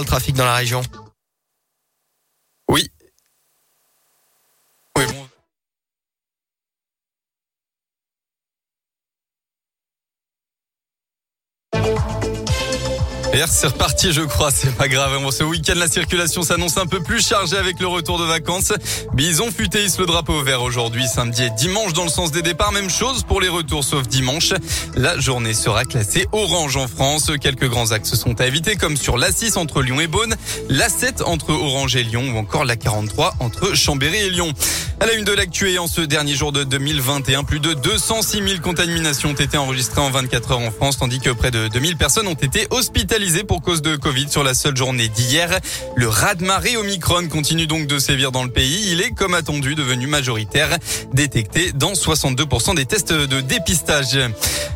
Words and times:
le 0.00 0.06
trafic 0.06 0.34
dans 0.34 0.44
la 0.44 0.54
région. 0.54 0.82
C'est 13.48 13.66
reparti, 13.66 14.12
je 14.12 14.22
crois. 14.22 14.50
C'est 14.50 14.74
pas 14.74 14.88
grave. 14.88 15.20
Bon, 15.22 15.30
ce 15.30 15.44
week-end, 15.44 15.74
la 15.76 15.88
circulation 15.88 16.42
s'annonce 16.42 16.76
un 16.78 16.86
peu 16.86 17.00
plus 17.00 17.26
chargée 17.26 17.56
avec 17.56 17.80
le 17.80 17.86
retour 17.86 18.18
de 18.18 18.24
vacances. 18.24 18.72
Bison 19.14 19.50
futé 19.50 19.86
le 19.98 20.06
drapeau 20.06 20.42
vert 20.42 20.62
aujourd'hui, 20.62 21.06
samedi 21.06 21.44
et 21.44 21.50
dimanche 21.50 21.92
dans 21.92 22.04
le 22.04 22.10
sens 22.10 22.32
des 22.32 22.42
départs. 22.42 22.72
Même 22.72 22.90
chose 22.90 23.22
pour 23.22 23.40
les 23.40 23.48
retours, 23.48 23.84
sauf 23.84 24.06
dimanche. 24.06 24.52
La 24.94 25.18
journée 25.18 25.54
sera 25.54 25.84
classée 25.84 26.26
orange 26.32 26.76
en 26.76 26.88
France. 26.88 27.30
Quelques 27.40 27.68
grands 27.68 27.92
axes 27.92 28.14
sont 28.14 28.40
à 28.40 28.46
éviter, 28.46 28.76
comme 28.76 28.96
sur 28.96 29.18
l'A6 29.18 29.58
entre 29.58 29.82
Lyon 29.82 30.00
et 30.00 30.06
Beaune, 30.06 30.34
l'A7 30.68 31.22
entre 31.24 31.50
Orange 31.50 31.96
et 31.96 32.02
Lyon 32.02 32.32
ou 32.34 32.38
encore 32.38 32.64
la 32.64 32.76
43 32.76 33.34
entre 33.40 33.74
Chambéry 33.74 34.18
et 34.18 34.30
Lyon. 34.30 34.52
À 35.00 35.06
la 35.06 35.12
une 35.12 35.24
de 35.24 35.32
l'actu 35.32 35.76
en 35.78 35.88
ce 35.88 36.00
dernier 36.00 36.34
jour 36.34 36.52
de 36.52 36.64
2021, 36.64 37.44
plus 37.44 37.60
de 37.60 37.74
206 37.74 38.42
000 38.48 38.60
contaminations 38.62 39.30
ont 39.30 39.34
été 39.34 39.56
enregistrées 39.56 40.00
en 40.00 40.10
24 40.10 40.52
heures 40.52 40.58
en 40.60 40.70
France, 40.70 40.98
tandis 40.98 41.20
que 41.20 41.30
près 41.30 41.50
de 41.50 41.68
2000 41.68 41.96
personnes 41.96 42.26
ont 42.28 42.34
été 42.34 42.66
hospitalisées 42.70 43.15
pour 43.46 43.62
cause 43.62 43.80
de 43.80 43.96
Covid 43.96 44.28
sur 44.28 44.44
la 44.44 44.52
seule 44.52 44.76
journée 44.76 45.08
d'hier. 45.08 45.58
Le 45.94 46.06
raz-de-marée 46.06 46.76
Omicron 46.76 47.28
continue 47.28 47.66
donc 47.66 47.86
de 47.86 47.98
sévir 47.98 48.30
dans 48.30 48.44
le 48.44 48.50
pays. 48.50 48.90
Il 48.92 49.00
est, 49.00 49.10
comme 49.10 49.32
attendu, 49.32 49.74
devenu 49.74 50.06
majoritaire, 50.06 50.76
détecté 51.14 51.72
dans 51.72 51.94
62% 51.94 52.74
des 52.74 52.84
tests 52.84 53.14
de 53.14 53.40
dépistage. 53.40 54.18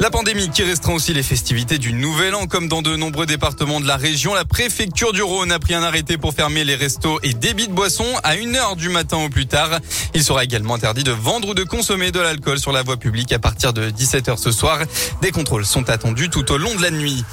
La 0.00 0.08
pandémie 0.10 0.48
qui 0.48 0.62
restreint 0.62 0.94
aussi 0.94 1.12
les 1.12 1.22
festivités 1.22 1.76
du 1.76 1.92
Nouvel 1.92 2.34
An, 2.34 2.46
comme 2.46 2.68
dans 2.68 2.80
de 2.80 2.96
nombreux 2.96 3.26
départements 3.26 3.80
de 3.80 3.86
la 3.86 3.98
région. 3.98 4.32
La 4.32 4.46
préfecture 4.46 5.12
du 5.12 5.22
Rhône 5.22 5.52
a 5.52 5.58
pris 5.58 5.74
un 5.74 5.82
arrêté 5.82 6.16
pour 6.16 6.32
fermer 6.32 6.64
les 6.64 6.74
restos 6.74 7.20
et 7.22 7.34
débits 7.34 7.68
de 7.68 7.74
boissons 7.74 8.16
à 8.24 8.34
1h 8.34 8.76
du 8.76 8.88
matin 8.88 9.18
au 9.18 9.28
plus 9.28 9.46
tard. 9.46 9.78
Il 10.14 10.24
sera 10.24 10.42
également 10.42 10.76
interdit 10.76 11.04
de 11.04 11.12
vendre 11.12 11.50
ou 11.50 11.54
de 11.54 11.64
consommer 11.64 12.12
de 12.12 12.20
l'alcool 12.20 12.58
sur 12.58 12.72
la 12.72 12.82
voie 12.82 12.96
publique 12.96 13.30
à 13.32 13.38
partir 13.38 13.74
de 13.74 13.90
17h 13.90 14.38
ce 14.38 14.52
soir. 14.52 14.78
Des 15.20 15.32
contrôles 15.32 15.66
sont 15.66 15.90
attendus 15.90 16.30
tout 16.30 16.50
au 16.50 16.56
long 16.56 16.74
de 16.74 16.82
la 16.82 16.90
nuit. 16.90 17.24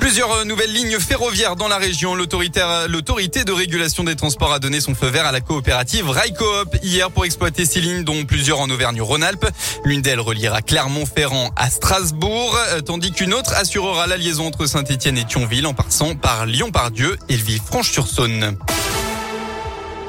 Plusieurs 0.00 0.44
nouvelles 0.44 0.72
lignes 0.72 0.98
ferroviaires 0.98 1.56
dans 1.56 1.68
la 1.68 1.76
région. 1.76 2.14
L'autorité 2.14 2.60
de 3.44 3.52
régulation 3.52 4.04
des 4.04 4.16
transports 4.16 4.52
a 4.52 4.58
donné 4.58 4.80
son 4.80 4.94
feu 4.94 5.08
vert 5.08 5.26
à 5.26 5.32
la 5.32 5.40
coopérative 5.40 6.08
Railcoop 6.08 6.76
hier 6.82 7.10
pour 7.10 7.24
exploiter 7.24 7.66
ces 7.66 7.80
lignes, 7.80 8.04
dont 8.04 8.24
plusieurs 8.24 8.60
en 8.60 8.70
Auvergne-Rhône-Alpes. 8.70 9.46
L'une 9.84 10.02
d'elles 10.02 10.20
reliera 10.20 10.62
Clermont-Ferrand 10.62 11.50
à 11.56 11.70
Strasbourg, 11.70 12.56
euh, 12.70 12.80
tandis 12.80 13.12
qu'une 13.12 13.34
autre 13.34 13.54
assurera 13.54 14.06
la 14.06 14.16
liaison 14.16 14.46
entre 14.46 14.66
Saint-Etienne 14.66 15.18
et 15.18 15.24
Thionville 15.24 15.66
en 15.66 15.74
passant 15.74 16.14
par 16.14 16.46
Lyon-Pardieu 16.46 17.18
et 17.28 17.36
Villefranche-sur-Saône. 17.36 18.56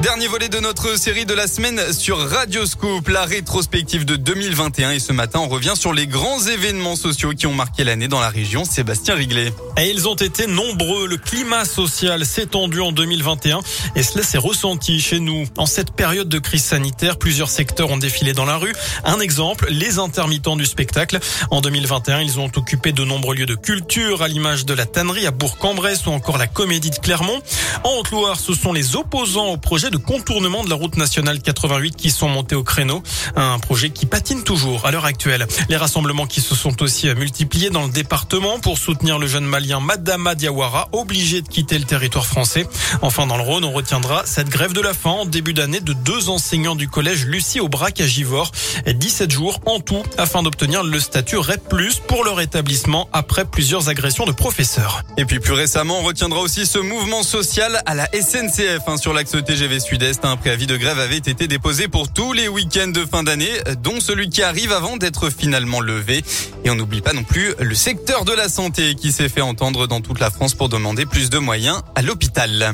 Dernier 0.02 0.28
volet 0.28 0.48
de 0.48 0.60
notre 0.60 0.98
série 0.98 1.26
de 1.26 1.34
la 1.34 1.46
semaine 1.46 1.92
sur 1.92 2.18
Radio 2.18 2.66
Scoop, 2.66 3.10
la 3.10 3.26
rétrospective 3.26 4.06
de 4.06 4.16
2021. 4.16 4.92
Et 4.92 5.00
ce 5.00 5.12
matin, 5.12 5.42
on 5.42 5.50
revient 5.50 5.74
sur 5.76 5.92
les 5.92 6.08
grands 6.08 6.40
événements 6.40 6.96
sociaux 6.96 7.32
qui 7.32 7.48
ont 7.48 7.54
marqué 7.54 7.84
l'année 7.84 8.08
dans 8.08 8.22
la 8.22 8.30
région. 8.30 8.64
Sébastien 8.64 9.16
Riglet. 9.16 9.52
Et 9.78 9.90
ils 9.90 10.08
ont 10.08 10.16
été 10.16 10.48
nombreux. 10.48 11.06
Le 11.06 11.18
climat 11.18 11.66
social 11.66 12.26
s'est 12.26 12.46
tendu 12.46 12.80
en 12.80 12.94
2021 12.94 13.60
et 13.98 14.04
cela 14.04 14.24
s'est 14.24 14.38
ressenti 14.38 15.02
chez 15.02 15.20
nous. 15.20 15.46
En 15.58 15.66
cette 15.66 15.92
période 15.92 16.30
de 16.30 16.40
crise 16.40 16.64
sanitaire, 16.64 17.18
plusieurs 17.18 17.50
secteurs 17.50 17.92
ont 17.92 17.98
défilé 17.98 18.32
dans 18.32 18.46
la 18.46 18.56
rue. 18.56 18.74
Un 19.04 19.20
exemple, 19.20 19.68
les 19.70 20.00
intermittents 20.00 20.56
du 20.56 20.66
spectacle. 20.66 21.20
En 21.52 21.60
2021, 21.60 22.22
ils 22.22 22.40
ont 22.40 22.50
occupé 22.56 22.94
de 22.94 23.04
nombreux 23.04 23.36
lieux 23.36 23.46
de 23.46 23.56
culture 23.56 24.22
à 24.22 24.30
l'image 24.30 24.66
de 24.66 24.74
la 24.74 24.86
tannerie 24.86 25.28
à 25.28 25.32
Bourg-en-Bresse 25.32 26.06
ou 26.06 26.12
encore 26.12 26.38
la 26.38 26.48
comédie 26.48 26.90
de 26.90 27.00
Clermont. 27.00 27.42
En 27.84 27.98
Haute-Loire, 27.98 28.40
ce 28.40 28.54
sont 28.54 28.72
les 28.72 28.96
opposants 28.96 29.48
au 29.48 29.58
projet 29.58 29.89
de 29.90 29.98
contournement 29.98 30.64
de 30.64 30.70
la 30.70 30.76
route 30.76 30.98
nationale 30.98 31.42
88 31.42 31.96
qui 31.96 32.12
sont 32.12 32.28
montés 32.28 32.56
au 32.56 32.64
créneau. 32.64 33.02
Un 33.36 33.60
projet 33.60 33.90
qui 33.90 34.06
patine 34.06 34.44
toujours 34.44 34.86
à 34.86 34.92
l'heure 34.92 35.06
actuelle. 35.06 35.48
Les 35.70 35.78
rassemblements 35.78 36.26
qui 36.26 36.42
se 36.42 36.56
sont 36.56 36.82
aussi 36.82 37.08
multipliés 37.16 37.70
dans 37.70 37.84
le 37.84 37.92
département 37.92 38.60
pour 38.60 38.78
soutenir 38.78 39.20
le 39.20 39.28
jeune 39.28 39.46
malien 39.46 39.80
Madama 39.80 40.36
Diawara, 40.36 40.90
obligé 40.92 41.42
de 41.42 41.48
quitter 41.48 41.78
le 41.78 41.86
territoire 41.86 42.26
français. 42.26 42.68
Enfin, 43.02 43.28
dans 43.28 43.38
le 43.38 43.44
Rhône, 43.44 43.64
on 43.64 43.72
retiendra 43.72 44.26
cette 44.26 44.50
grève 44.50 44.74
de 44.74 44.82
la 44.82 44.94
faim 44.94 45.12
en 45.12 45.26
début 45.26 45.54
d'année 45.54 45.80
de 45.82 45.94
deux 45.94 46.30
enseignants 46.30 46.76
du 46.76 46.88
collège 46.88 47.26
Lucie 47.26 47.60
Aubrac 47.60 48.02
à 48.02 48.08
Givors. 48.08 48.52
17 48.88 49.32
jours 49.32 49.60
en 49.66 49.80
tout 49.80 50.04
afin 50.18 50.44
d'obtenir 50.44 50.84
le 50.84 51.00
statut 51.00 51.38
REP+, 51.38 51.62
pour 52.08 52.24
leur 52.24 52.42
établissement 52.42 53.10
après 53.14 53.46
plusieurs 53.46 53.90
agressions 53.90 54.26
de 54.26 54.32
professeurs. 54.32 55.04
Et 55.18 55.26
puis 55.26 55.40
plus 55.40 55.54
récemment, 55.54 56.00
on 56.00 56.04
retiendra 56.04 56.40
aussi 56.40 56.66
ce 56.66 56.80
mouvement 56.80 57.24
social 57.24 57.82
à 57.86 57.96
la 57.96 58.08
SNCF 58.08 58.82
hein, 58.88 58.98
sur 58.98 59.14
l'axe 59.14 59.36
TGV 59.46 59.79
Sud-Est. 59.80 60.26
Un 60.26 60.38
préavis 60.38 60.68
de 60.68 60.78
grève 60.78 61.00
avait 61.00 61.18
été 61.18 61.48
déposé 61.48 61.88
pour 61.88 62.12
tous 62.12 62.34
les 62.34 62.48
week-ends 62.48 62.88
de 62.88 63.06
fin 63.06 63.24
d'année, 63.24 63.52
dont 63.82 64.00
celui 64.00 64.30
qui 64.30 64.44
arrive 64.44 64.72
avant 64.72 64.98
d'être 64.98 65.30
finalement 65.30 65.80
levé. 65.80 66.24
Et 66.64 66.70
on 66.70 66.76
n'oublie 66.76 67.02
pas 67.02 67.14
non 67.14 67.24
plus 67.24 67.54
le 67.60 67.76
secteur 67.76 68.26
de 68.26 68.34
la 68.34 68.50
santé 68.50 68.96
qui 68.96 69.12
s'est 69.12 69.30
fait 69.30 69.42
entendre 69.42 69.88
dans 69.88 70.02
toute 70.02 70.20
la 70.20 70.30
France 70.30 70.54
pour 70.54 70.70
demander 70.70 71.06
plus 71.06 71.30
de 71.30 71.38
moyens 71.38 71.82
à 71.96 72.02
l'hôpital. 72.02 72.74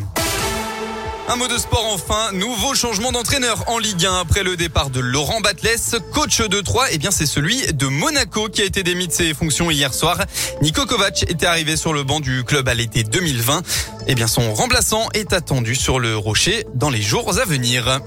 Un 1.27 1.37
mot 1.37 1.47
de 1.47 1.57
sport 1.57 1.87
enfin, 1.91 2.31
nouveau 2.33 2.75
changement 2.75 3.11
d'entraîneur 3.11 3.63
en 3.67 3.79
Ligue 3.79 4.05
1 4.05 4.19
après 4.21 4.43
le 4.43 4.55
départ 4.55 4.91
de 4.91 4.99
Laurent 4.99 5.41
Batles, 5.41 5.99
coach 6.13 6.39
de 6.41 6.61
3, 6.61 6.87
eh 6.91 6.99
bien 6.99 7.09
c'est 7.09 7.25
celui 7.25 7.65
de 7.73 7.87
Monaco 7.87 8.47
qui 8.47 8.61
a 8.61 8.65
été 8.65 8.83
démis 8.83 9.07
de 9.07 9.11
ses 9.11 9.33
fonctions 9.33 9.71
hier 9.71 9.91
soir. 9.91 10.19
Nico 10.61 10.85
Kovac 10.85 11.23
était 11.23 11.47
arrivé 11.47 11.77
sur 11.77 11.93
le 11.93 12.03
banc 12.03 12.19
du 12.19 12.43
club 12.43 12.69
à 12.69 12.75
l'été 12.75 13.03
2020. 13.03 13.63
Eh 14.07 14.13
bien 14.13 14.27
son 14.27 14.53
remplaçant 14.53 15.09
est 15.15 15.33
attendu 15.33 15.73
sur 15.73 15.99
le 15.99 16.15
rocher 16.15 16.67
dans 16.75 16.91
les 16.91 17.01
jours 17.01 17.39
à 17.39 17.45
venir. 17.45 18.01